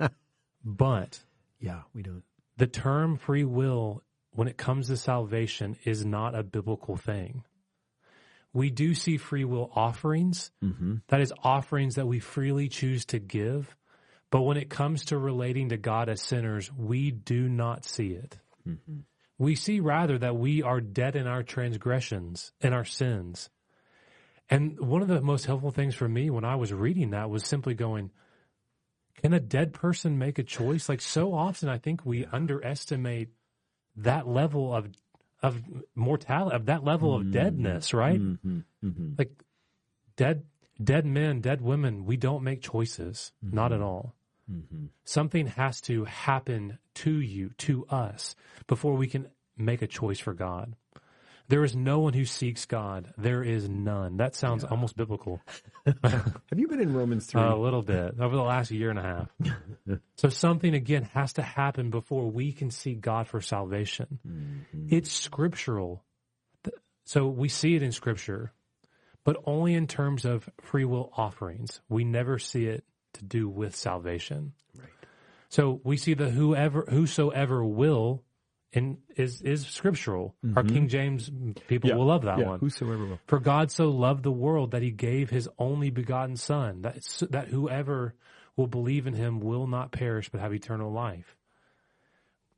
[0.64, 1.18] but
[1.60, 1.82] yeah.
[1.94, 2.22] We don't.
[2.56, 7.44] the term free will when it comes to salvation is not a biblical thing.
[8.52, 10.50] We do see free will offerings.
[10.62, 10.96] Mm-hmm.
[11.08, 13.74] That is offerings that we freely choose to give.
[14.30, 18.38] But when it comes to relating to God as sinners, we do not see it.
[18.68, 19.00] Mm-hmm.
[19.38, 23.50] We see rather that we are dead in our transgressions and our sins.
[24.50, 27.44] And one of the most helpful things for me when I was reading that was
[27.44, 28.10] simply going,
[29.22, 30.88] can a dead person make a choice?
[30.88, 33.30] Like so often, I think we underestimate
[33.96, 34.88] that level of
[35.42, 35.62] of
[35.94, 37.32] mortality, of that level of mm-hmm.
[37.32, 38.20] deadness, right?
[38.20, 38.60] Mm-hmm.
[38.82, 39.12] Mm-hmm.
[39.18, 39.30] Like
[40.16, 40.44] dead
[40.82, 44.14] dead men, dead women, we don't make choices, not at all.
[45.04, 48.34] Something has to happen to you, to us,
[48.66, 50.74] before we can make a choice for God.
[51.48, 53.12] There is no one who seeks God.
[53.18, 54.16] There is none.
[54.16, 55.42] That sounds almost biblical.
[56.02, 57.42] Have you been in Romans three?
[57.42, 59.28] A little bit over the last year and a half.
[60.16, 64.18] so something again has to happen before we can see God for salvation.
[64.26, 64.86] Mm-hmm.
[64.90, 66.02] It's scriptural.
[67.04, 68.52] So we see it in scripture,
[69.24, 71.82] but only in terms of free will offerings.
[71.90, 74.54] We never see it to do with salvation.
[74.74, 74.88] Right.
[75.50, 78.22] So we see the whoever whosoever will
[78.74, 80.34] in is is scriptural.
[80.56, 80.74] Our mm-hmm.
[80.74, 81.30] King James
[81.68, 81.96] people Yeah.
[81.96, 82.46] will love that yeah.
[82.46, 82.58] one.
[82.58, 83.20] Whosoever will.
[83.26, 86.96] For God so loved the world that he gave his only begotten son, that,
[87.30, 88.14] that whoever
[88.56, 91.36] will believe in him will not perish but have eternal life.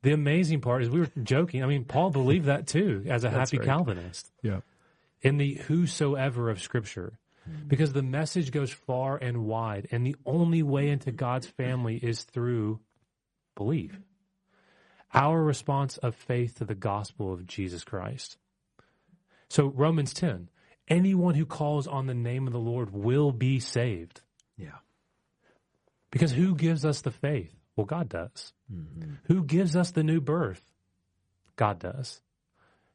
[0.01, 1.63] The amazing part is we were joking.
[1.63, 3.65] I mean, Paul believed that too as a happy right.
[3.65, 4.61] Calvinist Yeah.
[5.21, 7.67] in the whosoever of scripture mm.
[7.67, 12.23] because the message goes far and wide and the only way into God's family is
[12.23, 12.79] through
[13.55, 13.99] belief.
[15.13, 18.37] Our response of faith to the gospel of Jesus Christ.
[19.49, 20.49] So Romans 10,
[20.87, 24.21] anyone who calls on the name of the Lord will be saved.
[24.57, 24.79] Yeah.
[26.11, 27.53] Because who gives us the faith?
[27.75, 28.53] Well, God does.
[28.73, 29.13] Mm-hmm.
[29.25, 30.61] Who gives us the new birth?
[31.55, 32.21] God does.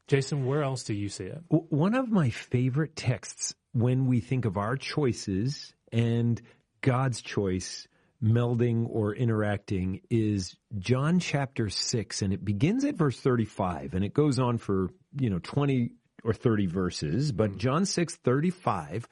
[0.07, 1.41] Jason, where else do you see it?
[1.47, 6.41] One of my favorite texts when we think of our choices and
[6.81, 7.87] God's choice
[8.23, 14.13] melding or interacting is John chapter 6 and it begins at verse 35 and it
[14.13, 15.91] goes on for, you know, 20
[16.23, 17.59] or 30 verses, but mm-hmm.
[17.59, 19.07] John 6 35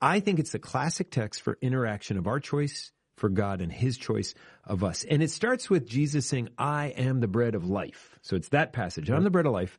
[0.00, 3.96] I think it's the classic text for interaction of our choice for God and his
[3.96, 5.04] choice of us.
[5.04, 8.18] And it starts with Jesus saying, I am the bread of life.
[8.22, 9.10] So it's that passage.
[9.10, 9.78] I'm the bread of life.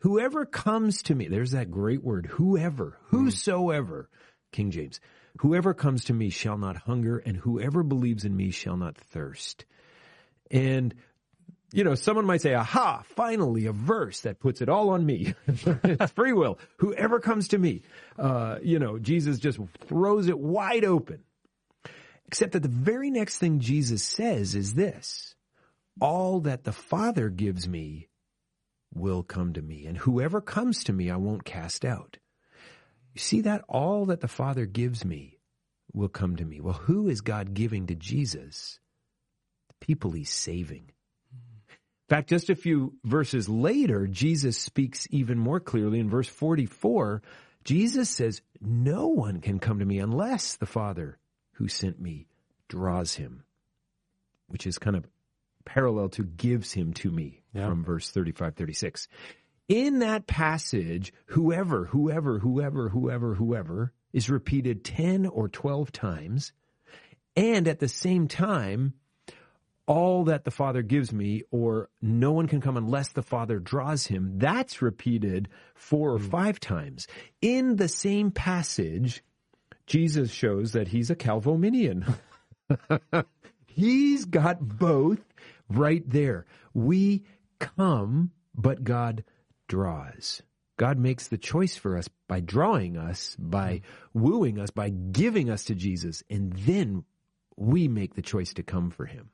[0.00, 3.24] Whoever comes to me, there's that great word, whoever, mm-hmm.
[3.24, 4.08] whosoever,
[4.52, 5.00] King James,
[5.38, 9.64] whoever comes to me shall not hunger and whoever believes in me shall not thirst.
[10.50, 10.94] And
[11.72, 15.34] you know, someone might say, aha, finally a verse that puts it all on me.
[15.46, 16.58] it's free will.
[16.78, 17.82] Whoever comes to me,
[18.18, 21.20] uh, you know, Jesus just throws it wide open.
[22.26, 25.34] Except that the very next thing Jesus says is this,
[26.00, 28.08] all that the Father gives me
[28.94, 32.18] will come to me, and whoever comes to me I won't cast out.
[33.14, 33.64] You see that?
[33.68, 35.38] All that the Father gives me
[35.92, 36.60] will come to me.
[36.60, 38.78] Well, who is God giving to Jesus?
[39.68, 40.92] The people he's saving.
[42.10, 47.22] In fact, just a few verses later, Jesus speaks even more clearly in verse 44.
[47.64, 51.18] Jesus says, no one can come to me unless the Father
[51.54, 52.26] who sent me
[52.68, 53.44] draws him,
[54.48, 55.06] which is kind of
[55.64, 57.68] parallel to gives him to me Yeah.
[57.68, 59.06] from verse 35, 36.
[59.70, 66.52] In that passage, whoever, whoever, whoever, whoever, whoever is repeated 10 or 12 times.
[67.36, 68.94] And at the same time,
[69.86, 74.08] all that the Father gives me, or no one can come unless the Father draws
[74.08, 76.28] him, that's repeated four or mm.
[76.28, 77.06] five times.
[77.40, 79.22] In the same passage,
[79.86, 82.12] Jesus shows that he's a Calvominian.
[83.66, 85.20] he's got both
[85.68, 86.46] right there.
[86.74, 87.22] We
[87.60, 89.22] come, but God
[89.70, 90.42] draws.
[90.76, 95.64] God makes the choice for us by drawing us, by wooing us, by giving us
[95.66, 97.04] to Jesus, and then
[97.56, 99.30] we make the choice to come for him.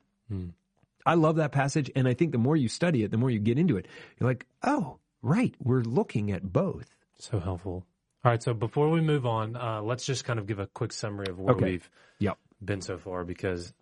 [1.06, 3.38] I love that passage, and I think the more you study it, the more you
[3.38, 3.86] get into it,
[4.18, 6.94] you're like, oh, right, we're looking at both.
[7.18, 7.86] So helpful.
[8.24, 10.92] All right, so before we move on, uh, let's just kind of give a quick
[10.92, 11.64] summary of where Okay.
[11.64, 12.36] we've Yep.
[12.62, 13.72] been so far because,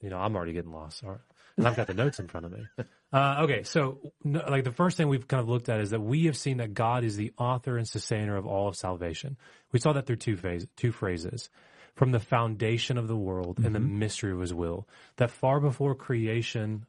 [0.00, 1.02] you know, I'm already getting lost.
[1.04, 1.20] All right.
[1.58, 2.66] And I've got the notes in front of me.
[3.10, 6.00] Uh, okay, so no, like the first thing we've kind of looked at is that
[6.00, 9.38] we have seen that God is the author and sustainer of all of salvation.
[9.72, 11.48] We saw that through two phase, two phrases.
[11.94, 14.86] From the foundation of the world and the mystery of his will.
[15.16, 16.84] That far before creation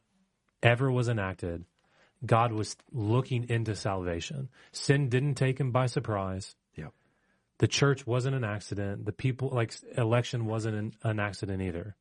[0.62, 1.64] ever was enacted,
[2.26, 4.50] God was looking into salvation.
[4.74, 6.54] Sin didn't take him by surprise.
[6.76, 6.92] Yep.
[7.60, 9.06] The church wasn't an accident.
[9.06, 11.96] The people, like election wasn't an, an accident either.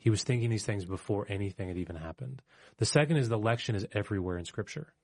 [0.00, 2.40] He was thinking these things before anything had even happened.
[2.78, 4.94] The second is the election is everywhere in scripture.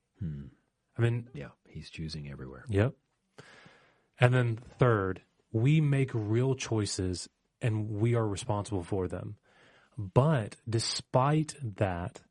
[0.99, 2.65] I mean, Yeah, he's choosing everywhere.
[2.71, 2.95] Yep.
[4.19, 5.21] And then third,
[5.53, 7.29] we make real choices
[7.61, 9.37] and we are responsible for them.
[9.99, 12.23] But despite that,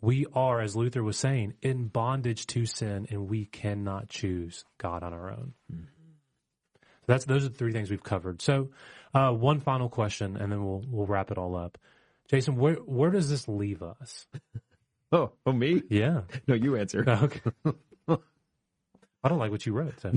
[0.00, 5.04] we are, as Luther was saying, in bondage to sin and we cannot choose God
[5.04, 5.52] on our own.
[5.70, 8.42] So that's those are the three things we've covered.
[8.42, 8.70] So
[9.14, 11.78] uh, one final question and then we'll we'll wrap it all up.
[12.28, 14.26] Jason, where where does this leave us?
[15.10, 15.82] Oh, oh, me?
[15.88, 16.24] Yeah.
[16.46, 17.02] No, you answer.
[17.08, 17.40] Okay.
[19.24, 19.98] I don't like what you wrote.
[20.00, 20.12] So.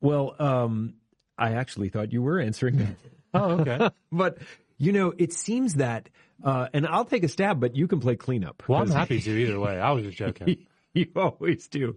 [0.00, 0.94] Well, um,
[1.38, 2.96] I actually thought you were answering that.
[3.34, 3.88] Oh, okay.
[4.10, 4.38] but,
[4.78, 6.10] you know, it seems that,
[6.44, 8.64] uh, and I'll take a stab, but you can play cleanup.
[8.68, 9.80] Well, I'm happy to either way.
[9.80, 10.66] I was just joking.
[10.92, 11.96] You always do.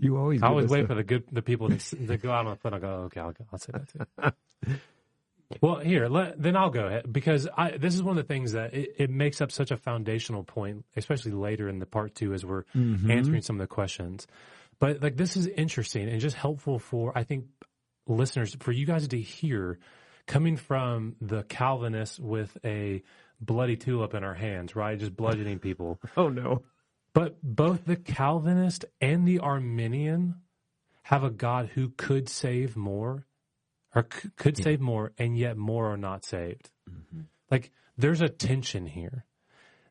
[0.00, 2.46] You always I always wait the- for the good the people to, to go out
[2.46, 2.72] on the foot.
[2.72, 4.72] I go, okay, I'll, I'll say that too.
[5.60, 8.52] well, here, let, then I'll go ahead because I, this is one of the things
[8.52, 12.34] that it, it makes up such a foundational point, especially later in the part two
[12.34, 13.10] as we're mm-hmm.
[13.10, 14.26] answering some of the questions.
[14.78, 17.46] But like this is interesting and just helpful for I think
[18.06, 19.78] listeners for you guys to hear
[20.26, 23.02] coming from the Calvinists with a
[23.40, 24.98] bloody tulip in our hands, right?
[24.98, 25.98] Just bludgeoning people.
[26.16, 26.62] Oh, no.
[27.16, 30.34] But both the Calvinist and the Arminian
[31.04, 33.24] have a God who could save more
[33.94, 36.68] or c- could save more and yet more are not saved.
[36.86, 37.20] Mm-hmm.
[37.50, 39.24] Like there's a tension here.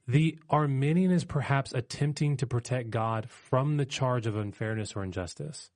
[0.08, 5.72] The Arminian is perhaps attempting to protect God from the charge of unfairness or injustice.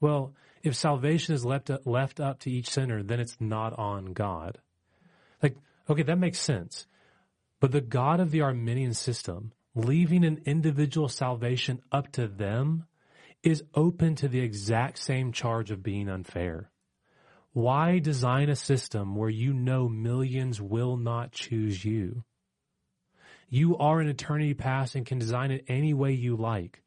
[0.00, 0.34] Well,
[0.64, 4.58] if salvation is left left up to each sinner, then it's not on God.
[5.40, 5.54] Like,
[5.88, 6.88] okay, that makes sense.
[7.60, 12.84] But the God of the Arminian system, leaving an individual salvation up to them,
[13.42, 16.70] is open to the exact same charge of being unfair.
[17.52, 22.24] Why design a system where you know millions will not choose you?
[23.48, 26.82] You are an eternity past and can design it any way you like.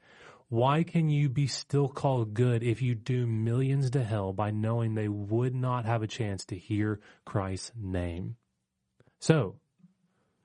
[0.50, 4.94] Why can you be still called good if you doom millions to hell by knowing
[4.94, 8.36] they would not have a chance to hear Christ's name?
[9.20, 9.56] So,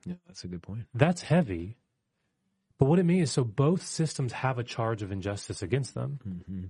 [0.04, 0.84] Yeah, that's a good point.
[0.94, 1.76] that's heavy.
[2.78, 6.20] But what it means is so both systems have a charge of injustice against them.
[6.26, 6.64] Mm-hmm.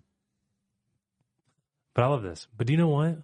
[1.95, 2.47] But I love this.
[2.57, 3.19] But do you know what?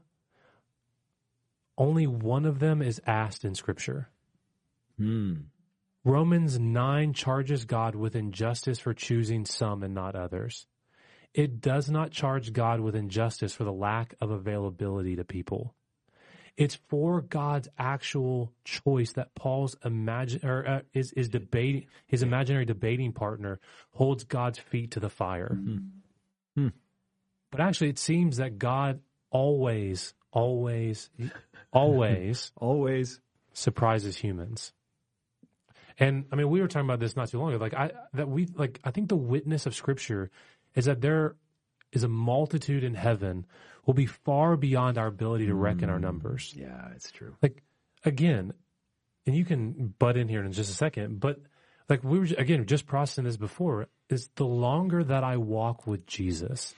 [1.79, 4.09] Only one of them is asked in Scripture.
[4.99, 5.35] Hmm.
[6.05, 10.67] Romans 9 charges God with injustice for choosing some and not others.
[11.33, 15.75] It does not charge God with injustice for the lack of availability to people.
[16.57, 22.67] It's for God's actual choice that Paul's imagine or uh, is is debating his imaginary
[22.67, 23.59] debating partner
[23.93, 25.59] holds God's feet to the fire.
[26.55, 26.69] Hmm.
[27.51, 29.01] But actually, it seems that God
[29.31, 31.11] always, always,
[31.73, 33.21] always Always.
[33.55, 34.73] surprises humans.
[35.99, 37.63] And I mean, we were talking about this not too long ago.
[37.63, 40.31] Like I that we like I think the witness of Scripture
[40.75, 41.37] is that there
[41.93, 43.47] is a multitude in heaven
[43.87, 46.03] will be far beyond our ability to reckon our mm.
[46.03, 46.55] numbers.
[46.57, 47.35] Yeah, it's true.
[47.43, 47.63] Like
[48.05, 48.53] again,
[49.27, 51.41] and you can butt in here in just a second, but
[51.89, 56.07] like we were again just processing this before is the longer that I walk with
[56.07, 56.75] Jesus,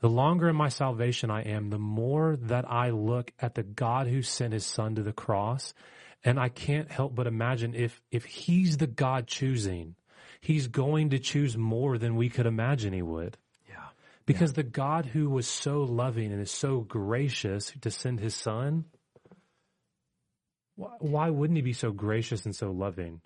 [0.00, 4.06] the longer in my salvation I am, the more that I look at the God
[4.06, 5.74] who sent his son to the cross.
[6.22, 9.94] And I can't help but imagine if, if he's the God choosing,
[10.40, 13.38] he's going to choose more than we could imagine he would.
[14.26, 14.32] Yeah.
[14.34, 18.84] Because the God who was so loving and is so gracious to send his son,
[20.76, 23.20] why, why wouldn't he be so gracious and so loving?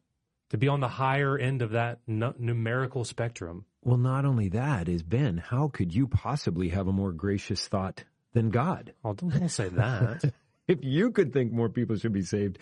[0.50, 3.64] To be on the higher end of that nu- numerical spectrum.
[3.82, 8.04] Well, not only that is Ben, how could you possibly have a more gracious thought
[8.32, 8.92] than God?
[9.04, 10.22] Oh, don't, don't say that.
[10.66, 12.58] If you could think more people should be saved,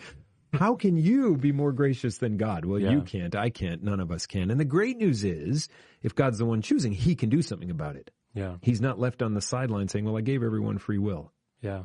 [0.51, 2.65] how can you be more gracious than God?
[2.65, 2.89] Well, Yeah.
[2.91, 3.33] you can't.
[3.33, 3.81] I can't.
[3.81, 4.51] None of us can.
[4.51, 5.69] And the great news is,
[6.01, 8.11] if God's the one choosing, he can do something about it.
[8.33, 11.31] Yeah, He's not left on the sideline saying, well, I gave everyone free will.
[11.61, 11.83] yeah.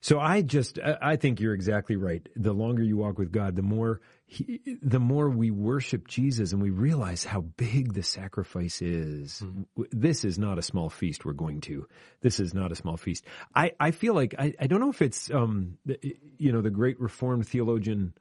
[0.00, 2.24] So I just, I think you're exactly right.
[2.36, 6.62] The longer you walk with God, the more, he, the more we worship Jesus and
[6.62, 9.40] we realize how big the sacrifice is.
[9.40, 11.88] W- This is not a small feast we're going to.
[12.20, 13.24] This is not a small feast.
[13.56, 15.78] I, I feel like, I, I don't know if it's, um,
[16.38, 18.14] you know, the great reformed theologian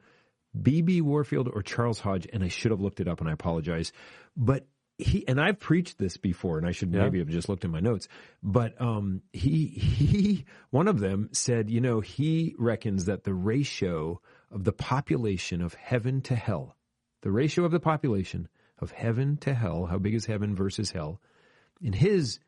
[0.59, 1.01] B.B.
[1.01, 3.91] Warfield or Charles Hodge, and I should have looked it up and I apologize.
[4.36, 4.65] But
[4.98, 7.04] he, and I've preached this before and I should Yeah.
[7.04, 8.08] maybe have just looked in my notes,
[8.41, 14.22] but, um, he, he, one of them said, you know, he reckons that the ratio
[14.52, 16.76] of the population of heaven to hell,
[17.22, 18.48] the ratio of the population
[18.80, 21.22] of heaven to hell, how big is heaven versus hell,
[21.82, 22.39] in his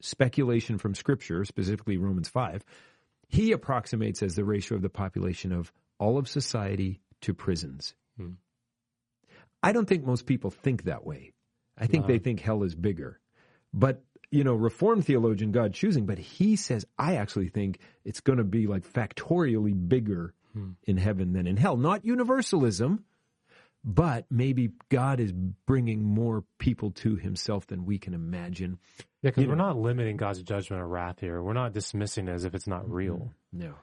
[0.00, 2.64] speculation from scripture, specifically Romans 5,
[3.28, 7.94] he approximates as the ratio of the population of all of society to prisons.
[8.16, 8.32] Hmm.
[9.62, 11.32] I don't think most people think that way.
[11.80, 13.18] I think they think hell is bigger.
[13.72, 18.38] But, you know, Reformed theologian God choosing, but he says, I actually think it's going
[18.38, 20.70] to be like factorially bigger Hmm.
[20.84, 21.76] in heaven than in hell.
[21.76, 23.04] Not universalism,
[23.84, 28.78] but maybe God is bringing more people to himself than we can imagine.
[29.22, 31.40] Yeah, because we're know- not limiting God's judgment or wrath here.
[31.40, 33.32] We're not dismissing it as if it's not real.
[33.52, 33.74] No.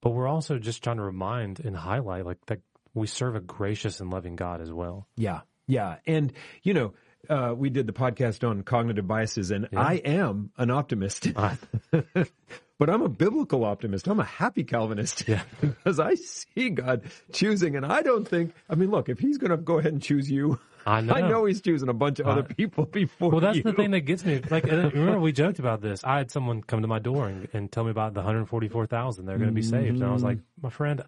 [0.00, 2.60] But we're also just trying to remind and highlight like that
[2.92, 5.06] we serve a gracious and loving God as well.
[5.16, 6.32] Yeah, yeah, and
[6.64, 6.94] you know,
[7.28, 9.80] uh, we did the podcast on cognitive biases, and Yeah.
[9.80, 11.28] I am an optimist,
[12.78, 14.06] but I'm a biblical optimist.
[14.08, 15.42] I'm a happy Calvinist Yeah.
[15.60, 17.02] because I see God
[17.32, 18.54] choosing, and I don't think.
[18.68, 21.14] I mean, look, if He's going to go ahead and choose you, I know.
[21.14, 23.30] I know He's choosing a bunch of other people before.
[23.30, 23.62] Well, that's you.
[23.62, 24.40] the thing that gets me.
[24.50, 26.04] Like, remember we joked about this.
[26.04, 29.36] I had someone come to my door and, and tell me about the 144,000 they're
[29.38, 31.02] going to be saved, and I was like, my friend,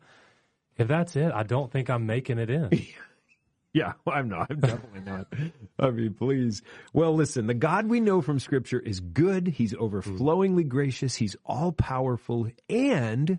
[0.76, 2.70] if that's it, I don't think I'm making it in.
[3.72, 4.50] Yeah, I'm not.
[4.50, 5.26] I'm definitely not.
[5.78, 6.62] I mean, please.
[6.92, 9.48] Well, listen, the God we know from Scripture is good.
[9.48, 11.14] He's overflowingly gracious.
[11.14, 13.38] He's all powerful and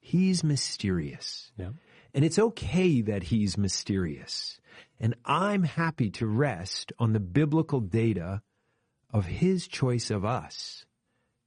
[0.00, 1.52] he's mysterious.
[1.56, 1.70] Yeah.
[2.14, 4.60] And it's okay that he's mysterious.
[5.00, 8.42] And I'm happy to rest on the biblical data
[9.12, 10.84] of his choice of us.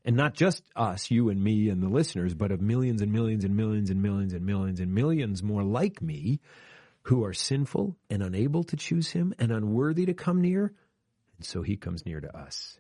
[0.04, 3.44] And not just us, you and me and the listeners, but of millions and millions
[3.44, 6.40] and millions and millions and millions and millions more like me
[7.04, 10.74] who are sinful and unable to choose him and unworthy to come near.
[11.38, 12.80] And so he comes near to us.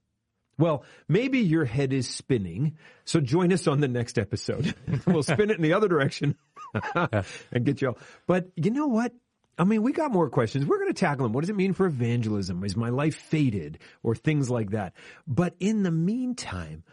[0.57, 4.75] Well, maybe your head is spinning, so join us on the next episode.
[5.07, 6.35] we'll spin it in the other direction
[6.93, 7.97] and get you all.
[8.27, 9.11] But you know what?
[9.57, 10.65] I mean, we got more questions.
[10.65, 11.33] We're going to tackle them.
[11.33, 12.63] What does it mean for evangelism?
[12.63, 14.93] Is my life fated or things like that?
[15.27, 16.83] But in the meantime,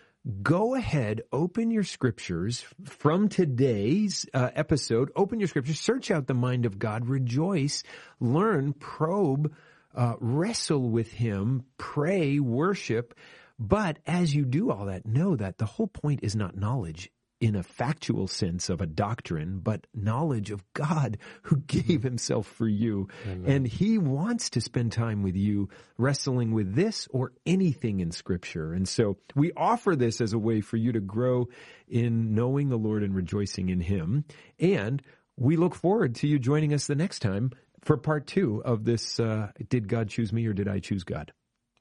[0.43, 5.11] go ahead, open your scriptures from today's uh, episode.
[5.16, 7.83] Open your scriptures, search out the mind of God, rejoice,
[8.20, 9.55] learn, probe,
[9.95, 13.14] uh, wrestle with Him, pray, worship.
[13.59, 17.11] But as you do all that, know that the whole point is not knowledge
[17.41, 22.66] in a factual sense of a doctrine, but knowledge of God who gave himself for
[22.66, 23.09] you.
[23.26, 23.45] Amen.
[23.47, 28.72] And he wants to spend time with you wrestling with this or anything in scripture.
[28.72, 31.49] And so we offer this as a way for you to grow
[31.86, 34.24] in knowing the Lord and rejoicing in him.
[34.59, 35.03] And
[35.36, 39.20] we look forward to you joining us the next time for part two of this,
[39.20, 41.32] uh, Did God Choose Me or Did I Choose God?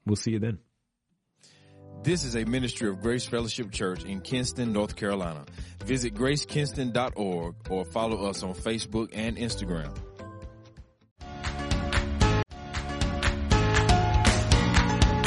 [0.05, 0.59] We'll see you then.
[2.03, 5.45] This is a ministry of Grace Fellowship Church in Kinston, North Carolina.
[5.85, 9.93] Visit gracekinston.org or follow us on Facebook and Instagram.